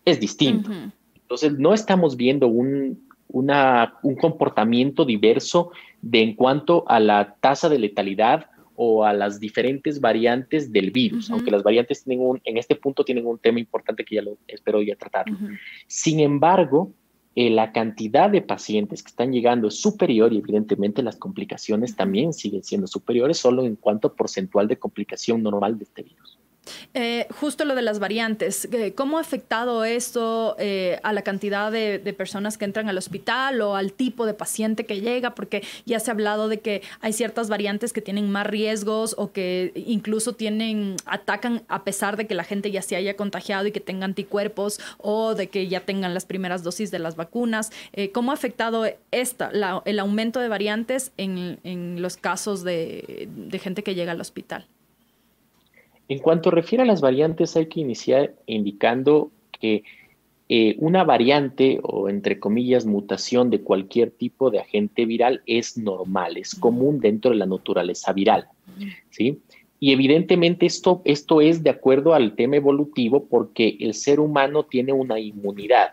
[0.06, 0.72] es distinto.
[1.15, 7.80] Entonces, no estamos viendo un, un comportamiento diverso de en cuanto a la tasa de
[7.80, 8.48] letalidad
[8.82, 13.04] o a las diferentes variantes del virus, aunque las variantes tienen un, en este punto
[13.04, 15.38] tienen un tema importante que ya lo espero ya tratarlo.
[15.86, 16.94] Sin embargo,
[17.36, 22.32] eh, la cantidad de pacientes que están llegando es superior y evidentemente las complicaciones también
[22.32, 26.39] siguen siendo superiores solo en cuanto porcentual de complicación normal de este virus.
[26.93, 31.71] Eh, justo lo de las variantes, eh, ¿cómo ha afectado esto eh, a la cantidad
[31.71, 35.36] de, personas que entran al hospital o al tipo de paciente que llega?
[35.36, 39.32] Porque ya se ha hablado de que hay ciertas variantes que tienen más riesgos o
[39.32, 43.71] que incluso tienen, atacan a pesar de que la gente ya se haya contagiado y
[43.71, 47.71] que tenga anticuerpos o de que ya tengan las primeras dosis de las vacunas.
[48.13, 49.51] ¿Cómo ha afectado esta,
[49.86, 54.67] el aumento de variantes en, los casos de gente que llega al hospital?
[56.10, 59.84] En cuanto refiere a las variantes, hay que iniciar indicando que
[60.50, 66.38] eh, una variante o, entre comillas, mutación de cualquier tipo de agente viral es normal,
[66.38, 68.48] es común dentro de la naturaleza viral.
[69.12, 69.38] ¿sí?
[69.80, 74.91] Y evidentemente esto, esto es de acuerdo al tema evolutivo porque el ser humano tiene
[74.91, 75.91] una inmunidad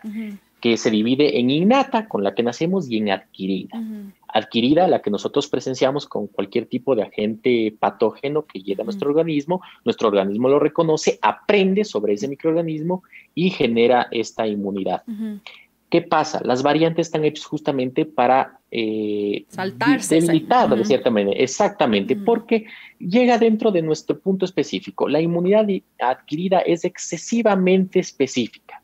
[0.59, 3.79] que se divide en innata, con la que nacemos, y en adquirida.
[4.27, 9.09] Adquirida, la que nosotros presenciamos con cualquier tipo de agente patógeno que llega a nuestro
[9.09, 15.03] organismo, nuestro organismo lo reconoce, aprende sobre ese microorganismo y genera esta inmunidad.
[15.89, 16.41] ¿Qué pasa?
[16.43, 21.39] Las variantes están hechas justamente para eh, saltarse, debilitar de cierta manera.
[21.39, 22.65] Exactamente, porque
[22.99, 25.07] llega dentro de nuestro punto específico.
[25.07, 25.65] La inmunidad
[25.99, 28.81] adquirida es excesivamente específica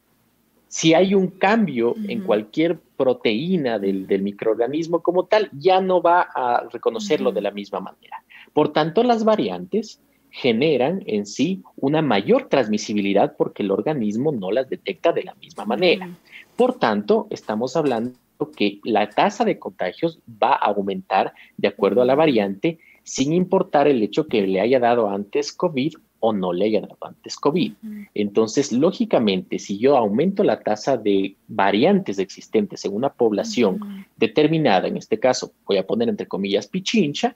[0.74, 6.68] si hay un cambio en cualquier proteína del, microorganismo como tal, ya no va a
[6.72, 8.24] reconocerlo de la misma manera.
[8.54, 14.68] Por tanto, las variantes generan en sí una mayor transmisibilidad porque el organismo no las
[14.68, 16.10] detecta de la misma manera.
[16.56, 18.16] Por tanto, estamos hablando
[18.58, 23.88] que la tasa de contagios va a aumentar de acuerdo a la variante, sin importar
[23.88, 25.94] el hecho que le haya dado antes COVID
[26.26, 27.74] o no le haya dado antes COVID.
[28.14, 34.96] Entonces, lógicamente, si yo aumento la tasa de variantes existentes en una población determinada, en
[34.96, 37.36] este caso voy a poner entre comillas pichincha,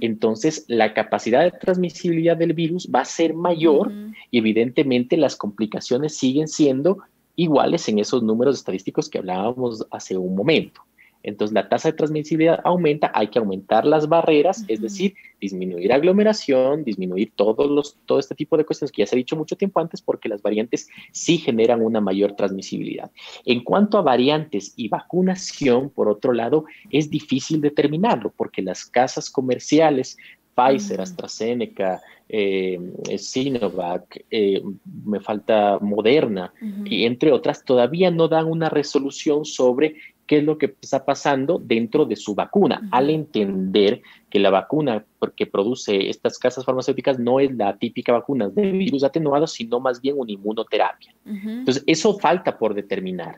[0.00, 3.90] entonces la capacidad de transmisibilidad del virus va a ser mayor
[4.30, 6.98] y evidentemente las complicaciones siguen siendo
[7.34, 10.82] iguales en esos números estadísticos que hablábamos hace un momento.
[11.22, 16.84] Entonces la tasa de transmisibilidad aumenta, hay que aumentar las barreras, es decir, disminuir aglomeración,
[16.84, 19.80] disminuir todos los, todo este tipo de cuestiones que ya se ha dicho mucho tiempo
[19.80, 23.10] antes, porque las variantes sí generan una mayor transmisibilidad.
[23.44, 29.30] En cuanto a variantes y vacunación, por otro lado, es difícil determinarlo, porque las casas
[29.30, 30.16] comerciales,
[30.54, 32.80] Pfizer, AstraZeneca, eh,
[33.16, 34.60] Sinovac, eh,
[35.04, 36.52] me falta Moderna,
[36.84, 39.94] y entre otras, todavía no dan una resolución sobre
[40.28, 45.04] qué es lo que está pasando dentro de su vacuna, al entender que la vacuna
[45.34, 50.00] que produce estas casas farmacéuticas no es la típica vacuna de virus atenuado, sino más
[50.02, 51.14] bien una inmunoterapia.
[51.24, 53.36] Entonces, eso falta por determinar.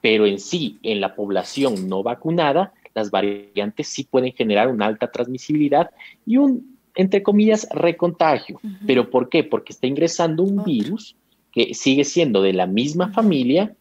[0.00, 5.10] pero en sí, en la población no vacunada, las variantes sí pueden generar una alta
[5.10, 5.90] transmisibilidad
[6.26, 8.60] y un, entre comillas, recontagio.
[8.86, 9.44] ¿Pero por qué?
[9.44, 11.16] Porque está ingresando un virus
[11.52, 13.74] que sigue siendo de la misma familia,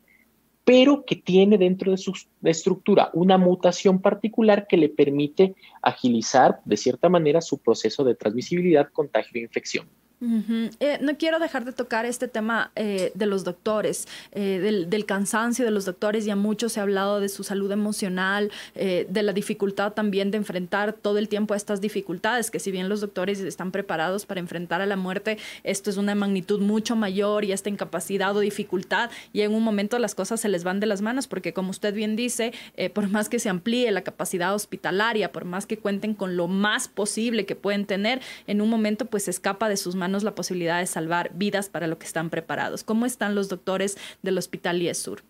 [0.65, 6.77] pero que tiene dentro de su estructura una mutación particular que le permite agilizar de
[6.77, 9.87] cierta manera su proceso de transmisibilidad, contagio e infección.
[10.21, 15.63] Eh, no quiero dejar de tocar este tema eh, de los doctores, eh, del, cansancio
[15.63, 16.25] de los doctores.
[16.25, 20.93] Ya mucho se ha hablado de su salud emocional, de la dificultad también de enfrentar
[20.93, 24.85] todo el tiempo estas dificultades, que si bien los doctores están preparados para enfrentar a
[24.85, 29.53] la muerte, esto es una magnitud mucho mayor y esta incapacidad o dificultad, y en
[29.53, 32.53] un momento las cosas se les van de las manos, porque como usted bien dice,
[32.93, 36.87] por más que se amplíe la capacidad hospitalaria, por más que cuenten con lo más
[36.87, 40.79] posible que pueden tener, en un momento pues se escapa de sus manos la posibilidad
[40.79, 42.83] de salvar vidas para lo que están preparados.
[42.83, 45.23] ¿Cómo están los doctores del Hospital IESUR?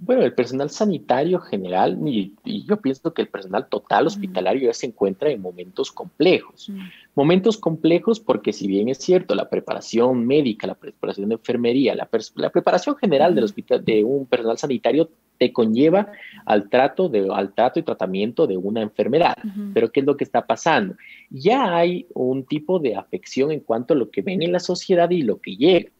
[0.00, 4.86] Bueno, el personal sanitario general, y, yo pienso que el personal total hospitalario ya se
[4.86, 6.70] encuentra en momentos complejos.
[7.14, 12.06] Momentos complejos porque si bien es cierto, la preparación médica, la preparación de enfermería, la,
[12.06, 16.12] preparación general del hospital, de un personal sanitario te conlleva
[16.46, 19.34] al trato, de, al trato y tratamiento de una enfermedad.
[19.74, 20.94] Pero ¿qué es lo que está pasando?
[21.30, 25.10] Ya hay un tipo de afección en cuanto a lo que ven en la sociedad
[25.10, 25.90] y lo que llega.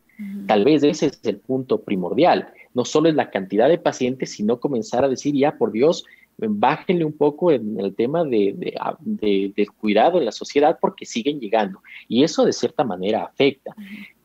[0.46, 2.48] Tal vez ese es el punto primordial.
[2.74, 6.04] No solo es la cantidad de pacientes, sino comenzar a decir, ya, por Dios,
[6.38, 8.54] bájenle un poco en el tema de,
[9.00, 11.80] de, del cuidado en la sociedad porque siguen llegando.
[12.06, 13.74] Y eso de cierta manera afecta.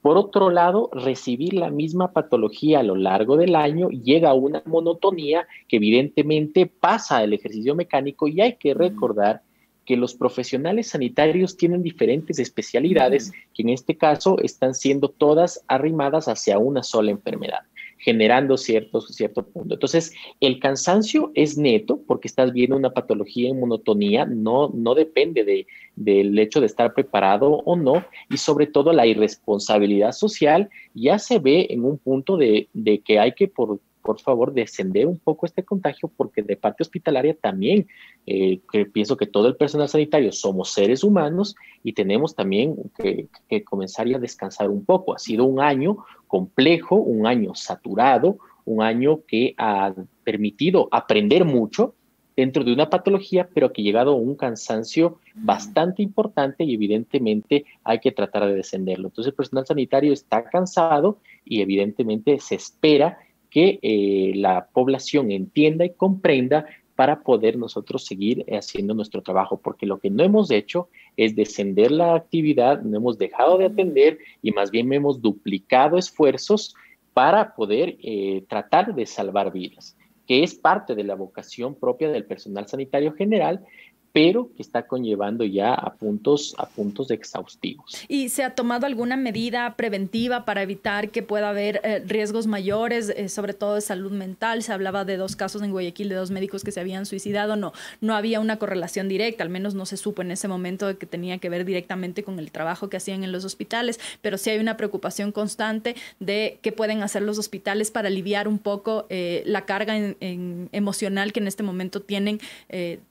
[0.01, 4.61] Por otro lado, recibir la misma patología a lo largo del año llega a una
[4.65, 9.41] monotonía que evidentemente pasa el ejercicio mecánico y hay que recordar
[9.85, 16.27] que los profesionales sanitarios tienen diferentes especialidades que en este caso están siendo todas arrimadas
[16.27, 17.63] hacia una sola enfermedad
[18.03, 19.75] generando cierto, cierto punto.
[19.75, 25.43] Entonces, el cansancio es neto porque estás viendo una patología en monotonía, no, no depende
[25.45, 31.17] de, del hecho de estar preparado o no, y sobre todo la irresponsabilidad social ya
[31.17, 35.17] se ve en un punto de, de que hay que, por, por favor, descender un
[35.17, 37.87] poco este contagio, porque de parte hospitalaria también
[38.27, 43.29] eh, que pienso que todo el personal sanitario somos seres humanos y tenemos también que,
[43.63, 45.15] comenzar a descansar un poco.
[45.15, 45.97] Ha sido un año
[46.33, 49.93] complejo, un año saturado, un año que ha
[50.23, 51.93] permitido aprender mucho
[52.35, 57.65] dentro de una patología, pero que ha llegado a un cansancio bastante importante y evidentemente
[57.83, 59.09] hay que tratar de descenderlo.
[59.09, 63.19] Entonces el personal sanitario está cansado y evidentemente se espera
[63.51, 69.85] que eh, la población entienda y comprenda para poder nosotros seguir haciendo nuestro trabajo, porque
[69.85, 74.51] lo que no hemos hecho es descender la actividad, no hemos dejado de atender y
[74.51, 76.75] más bien hemos duplicado esfuerzos
[77.13, 79.95] para poder eh, tratar de salvar vidas,
[80.27, 83.65] que es parte de la vocación propia del personal sanitario general
[84.13, 88.05] pero que está conllevando ya a puntos, a puntos exhaustivos.
[88.07, 93.09] ¿Y se ha tomado alguna medida preventiva para evitar que pueda haber eh, riesgos mayores,
[93.09, 94.61] eh, sobre todo de salud mental?
[94.61, 97.55] Se hablaba de dos casos en Guayaquil de dos médicos que se habían suicidado.
[97.55, 100.95] No, no había una correlación directa, al menos no se supo en ese momento de
[100.95, 104.51] que tenía que ver directamente con el trabajo que hacían en los hospitales, pero sí
[104.51, 109.41] hay una preocupación constante de qué pueden hacer los hospitales para aliviar un poco eh,
[109.47, 112.39] la carga emocional que en este momento tienen,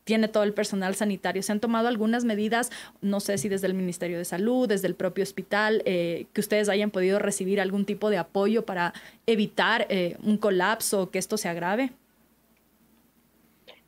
[0.05, 1.43] tiene todo el personal sanitario.
[1.43, 4.95] ¿Se han tomado algunas medidas, no sé si desde el Ministerio de Salud, desde el
[4.95, 8.93] propio hospital, eh, que ustedes hayan podido recibir algún tipo de apoyo para
[9.27, 11.93] evitar eh, un colapso o que esto se agrave?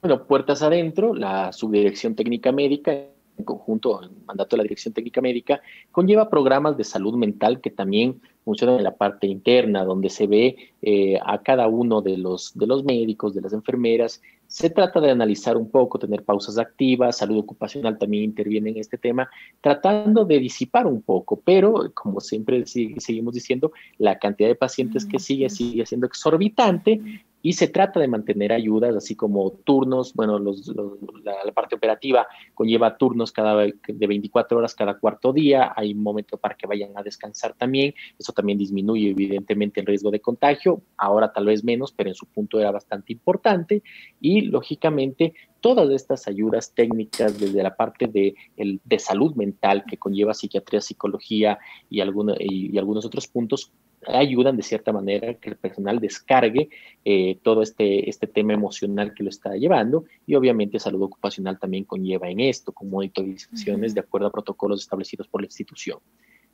[0.01, 2.93] Bueno, puertas adentro, la Subdirección Técnica Médica
[3.37, 7.71] en conjunto, el mandato de la Dirección Técnica Médica, conlleva programas de salud mental que
[7.71, 12.57] también funcionan en la parte interna, donde se ve eh, a cada uno de los,
[12.57, 14.23] de los médicos, de las enfermeras.
[14.55, 18.97] Se trata de analizar un poco, tener pausas activas, salud ocupacional también interviene en este
[18.97, 19.29] tema,
[19.61, 25.19] tratando de disipar un poco, pero como siempre seguimos diciendo, la cantidad de pacientes que
[25.19, 27.01] sigue sigue siendo exorbitante
[27.45, 33.33] y se trata de mantener ayudas, así como turnos, bueno, la, parte operativa conlleva turnos
[33.33, 37.53] cada de 24 horas cada cuarto día, hay un momento para que vayan a descansar
[37.53, 42.15] también, eso también disminuye evidentemente el riesgo de contagio, ahora tal vez menos, pero en
[42.15, 43.83] su punto era bastante importante
[44.23, 49.99] y lógicamente todas estas ayudas técnicas desde la parte de, el, de salud mental que
[49.99, 51.59] conlleva psiquiatría, psicología
[51.91, 53.71] y, alguna, y algunos otros puntos
[54.07, 56.69] ayudan de cierta manera que el personal descargue
[57.05, 61.85] eh, todo este, este tema emocional que lo está llevando y obviamente salud ocupacional también
[61.85, 65.99] conlleva en esto, con monitorizaciones de acuerdo a protocolos establecidos por la institución.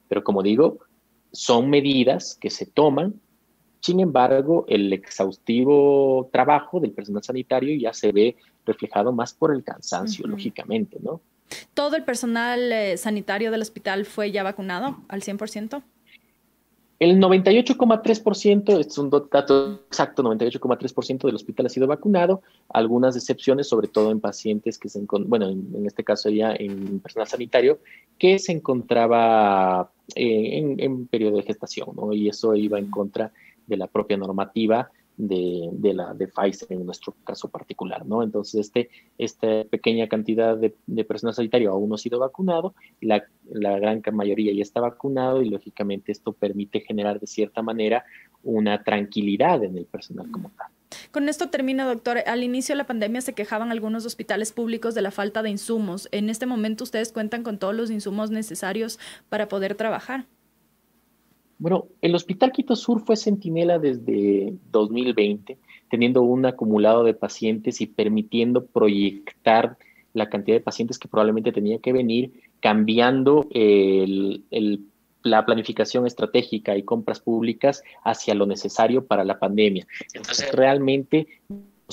[0.09, 0.79] Pero como digo,
[1.33, 3.21] son medidas que se toman
[3.83, 8.37] Sin embargo, el exhaustivo trabajo del personal sanitario ya se ve
[8.67, 11.23] reflejado más por el cansancio, lógicamente, ¿no?
[11.73, 15.83] ¿Todo el personal eh, sanitario del hospital fue ya vacunado al 100%?
[17.01, 23.69] El 98,3%, este es un dato exacto, 98,3% del hospital ha sido vacunado, algunas excepciones,
[23.69, 27.79] sobre todo en pacientes que se encuentran, bueno, en, este caso ya en personal sanitario,
[28.19, 32.13] que se encontraba eh, en, en, periodo de gestación, ¿no?
[32.13, 33.33] Y eso iba en contra
[33.67, 34.91] de la propia normativa
[35.27, 38.23] de, la, de Pfizer en nuestro caso particular, ¿no?
[38.23, 43.79] Entonces, este, esta pequeña cantidad de, personal sanitario aún no ha sido vacunado, la, la
[43.79, 48.05] gran mayoría ya está vacunado y lógicamente esto permite generar de cierta manera
[48.43, 50.69] una tranquilidad en el personal como tal.
[51.11, 52.19] Con esto termino, doctor.
[52.27, 56.09] Al inicio de la pandemia se quejaban algunos hospitales públicos de la falta de insumos.
[56.11, 58.99] En este momento ustedes cuentan con todos los insumos necesarios
[59.29, 60.27] para poder trabajar.
[61.61, 65.59] Bueno, el Hospital Quito Sur fue centinela desde 2020,
[65.91, 69.77] teniendo un acumulado de pacientes y permitiendo proyectar
[70.15, 73.47] la cantidad de pacientes que probablemente tenía que venir, cambiando
[75.23, 79.87] la planificación estratégica y compras públicas hacia lo necesario para la pandemia.
[80.15, 81.27] Entonces, realmente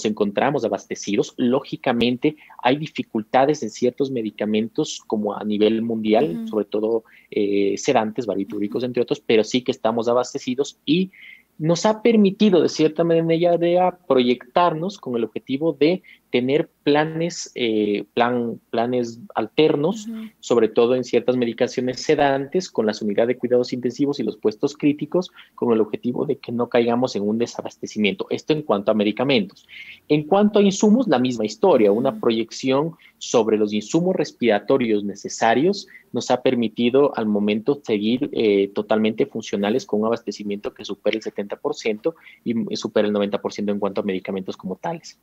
[0.06, 1.34] encontramos abastecidos.
[1.38, 8.84] Lógicamente, hay dificultades en ciertos medicamentos, como a nivel mundial, sobre todo eh, sedantes, barbitúricos,
[8.84, 11.12] entre otros, pero sí que estamos abastecidos y
[11.60, 18.60] nos ha permitido, de cierta manera, proyectarnos con el objetivo de tener planes, eh, plan,
[18.70, 20.08] planes alternos,
[20.40, 24.76] sobre todo en ciertas medicaciones sedantes, con las unidades de cuidados intensivos y los puestos
[24.76, 28.28] críticos, con el objetivo de que no caigamos en un desabastecimiento.
[28.30, 29.68] Esto en cuanto a medicamentos.
[30.08, 36.32] En cuanto a insumos, la misma historia, una proyección sobre los insumos respiratorios necesarios nos
[36.32, 42.14] ha permitido al momento seguir eh, totalmente funcionales con un abastecimiento que supera el 70%
[42.44, 45.20] y supera el 90% en cuanto a medicamentos como tales.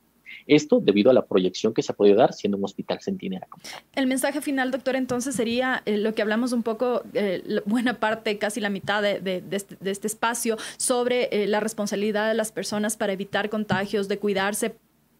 [0.47, 3.47] Esto debido a la proyección que se ha podido dar siendo un hospital centinela.
[3.93, 8.37] El mensaje final, doctor, entonces sería eh, lo que hablamos un poco, eh, buena parte,
[8.37, 13.13] casi la mitad de, este, este, espacio, sobre eh, la responsabilidad de las personas para
[13.13, 14.75] evitar contagios, de cuidarse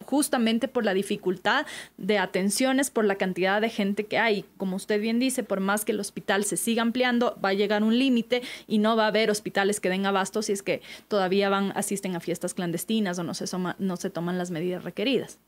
[0.06, 1.66] justamente por la dificultad
[1.98, 4.46] de atenciones, por la cantidad de gente que hay.
[4.58, 7.84] Como usted bien dice, por más que el hospital se siga ampliando, va a llegar
[7.84, 11.50] un límite y no va a haber hospitales que den abasto si es que todavía
[11.50, 15.40] van, asisten a fiestas clandestinas o no se, toman las medidas requeridas.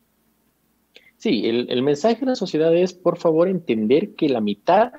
[1.17, 4.91] Sí, el, mensaje de la sociedad es, por favor, entender que la mitad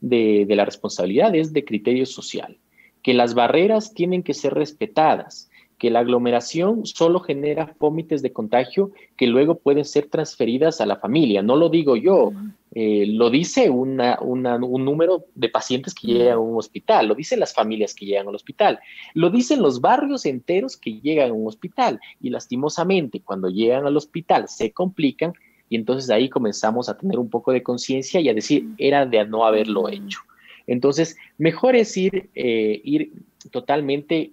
[0.00, 2.58] de la responsabilidad es de criterio social,
[3.02, 5.50] que las barreras tienen que ser respetadas,
[5.84, 10.96] que la aglomeración solo genera fómites de contagio que luego pueden ser transferidas a la
[10.96, 11.42] familia.
[11.42, 12.32] No lo digo yo,
[12.74, 17.52] eh, lo dice un número de pacientes que llegan a un hospital, lo dicen las
[17.52, 18.80] familias que llegan al hospital,
[19.12, 23.98] lo dicen los barrios enteros que llegan a un hospital y lastimosamente cuando llegan al
[23.98, 25.34] hospital se complican
[25.68, 29.22] y entonces ahí comenzamos a tener un poco de conciencia y a decir, era de
[29.26, 30.20] no haberlo hecho.
[30.66, 33.12] Entonces, mejor es ir, eh, ir
[33.50, 34.32] totalmente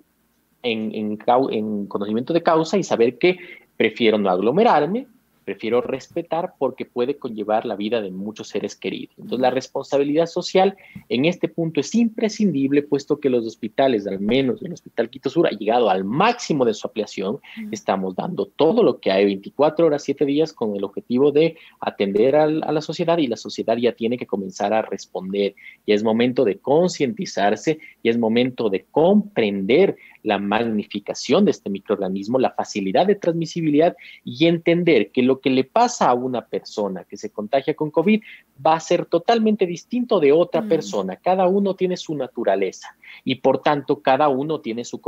[0.63, 3.37] en, en, conocimiento de causa y saber que
[3.77, 5.07] prefiero no aglomerarme,
[5.43, 9.15] prefiero respetar porque puede conllevar la vida de muchos seres queridos.
[9.17, 10.77] Entonces, la responsabilidad social
[11.09, 15.47] en este punto es imprescindible, puesto que los hospitales, al menos el Hospital Quito Sur,
[15.47, 17.39] ha llegado al máximo de su ampliación.
[17.71, 22.35] Estamos dando todo lo que hay 24 horas, 7 días, con el objetivo de atender
[22.35, 25.55] a, a la sociedad y la sociedad ya tiene que comenzar a responder.
[25.85, 32.39] Y es momento de concientizarse y es momento de comprender la magnificación de este microorganismo,
[32.39, 37.17] la facilidad de transmisibilidad y entender que lo que le pasa a una persona que
[37.17, 38.21] se contagia con COVID
[38.65, 40.69] va a ser totalmente distinto de otra mm.
[40.69, 41.15] persona.
[41.15, 45.01] Cada uno tiene su naturaleza y por tanto cada uno tiene su,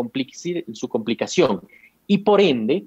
[0.73, 1.61] su complicación
[2.07, 2.85] y por ende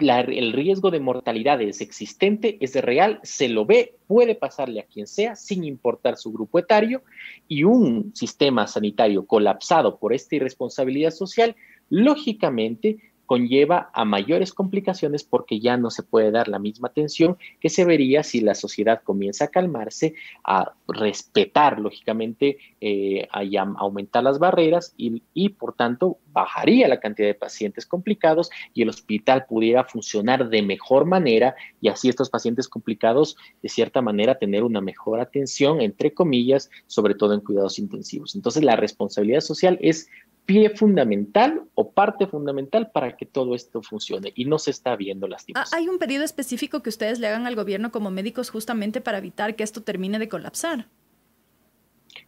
[0.00, 5.06] el riesgo de mortalidad es existente, es real, se lo ve, puede pasarle a quien
[5.06, 7.02] sea sin importar su grupo etario
[7.48, 11.56] y un sistema sanitario colapsado por esta irresponsabilidad social,
[11.90, 12.98] lógicamente
[13.28, 17.84] conlleva a mayores complicaciones porque ya no se puede dar la misma atención que se
[17.84, 20.14] vería si la sociedad comienza a calmarse,
[20.44, 23.42] a respetar, lógicamente, eh, a,
[23.76, 28.88] aumentar las barreras y, y, por tanto, bajaría la cantidad de pacientes complicados y el
[28.88, 34.62] hospital pudiera funcionar de mejor manera y así estos pacientes complicados, de cierta manera, tener
[34.62, 38.34] una mejor atención, entre comillas, sobre todo en cuidados intensivos.
[38.34, 40.08] Entonces, la responsabilidad social es
[40.48, 45.28] pie fundamental o parte fundamental para que todo esto funcione y no se está viendo
[45.28, 45.76] lastimosamente.
[45.76, 49.56] ¿Hay un pedido específico que ustedes le hagan al gobierno como médicos justamente para evitar
[49.56, 50.86] que esto termine de colapsar?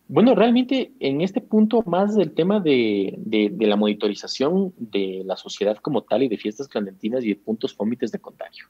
[0.07, 3.17] Bueno, realmente en este punto más del tema de,
[3.59, 8.13] la monitorización de la sociedad como tal y de fiestas clandestinas y de puntos fómites
[8.13, 8.67] de contagio,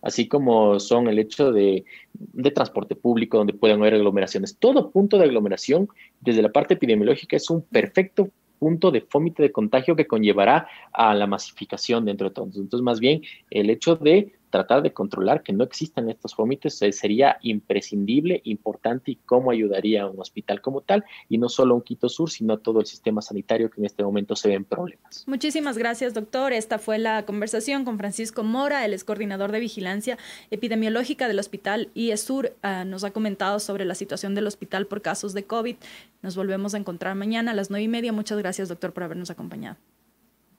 [0.00, 1.84] así como son el hecho de,
[2.14, 4.56] de transporte público donde pueden haber aglomeraciones.
[4.56, 5.88] Todo punto de aglomeración
[6.22, 8.30] desde la parte epidemiológica es un perfecto
[8.64, 12.56] punto de fómite de contagio que conllevará a la masificación dentro de todos.
[12.56, 16.92] Entonces, más bien, el hecho de tratar de controlar que no existan estos vómitos eh,
[16.92, 21.78] sería imprescindible, importante y cómo ayudaría a un hospital como tal y no solo a
[21.78, 24.64] un Quito Sur, sino a todo el sistema sanitario que en este momento se ven
[24.64, 25.24] problemas.
[25.26, 26.52] Muchísimas gracias, doctor.
[26.52, 30.18] Esta fue la conversación con Francisco Mora, el ex coordinador de vigilancia
[30.52, 32.52] epidemiológica del Hospital IESUR.
[32.62, 35.74] Ah, nos ha comentado sobre la situación del hospital por casos de COVID.
[36.22, 38.12] Nos volvemos a encontrar mañana a las nueve y media.
[38.12, 39.78] Muchas gracias, doctor, por habernos acompañado.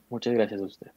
[0.09, 0.91] Muchas gracias a usted.